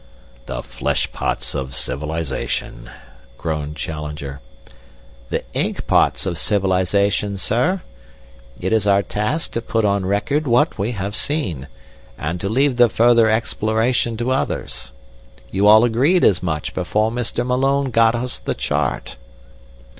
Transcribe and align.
"The 0.47 0.63
flesh 0.63 1.11
pots 1.11 1.53
of 1.53 1.75
civilization," 1.75 2.89
groaned 3.37 3.75
Challenger. 3.75 4.41
"The 5.29 5.43
ink 5.53 5.85
pots 5.85 6.25
of 6.25 6.39
civilization, 6.39 7.37
sir. 7.37 7.83
It 8.59 8.73
is 8.73 8.87
our 8.87 9.03
task 9.03 9.51
to 9.51 9.61
put 9.61 9.85
on 9.85 10.07
record 10.07 10.47
what 10.47 10.79
we 10.79 10.93
have 10.93 11.15
seen, 11.15 11.67
and 12.17 12.41
to 12.41 12.49
leave 12.49 12.77
the 12.77 12.89
further 12.89 13.29
exploration 13.29 14.17
to 14.17 14.31
others. 14.31 14.91
You 15.51 15.67
all 15.67 15.83
agreed 15.83 16.23
as 16.23 16.41
much 16.41 16.73
before 16.73 17.11
Mr. 17.11 17.45
Malone 17.45 17.91
got 17.91 18.15
us 18.15 18.39
the 18.39 18.55
chart." 18.55 19.17